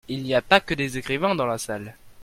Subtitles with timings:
[0.07, 1.95] Il n'y a pas que des écrivains dans la salle.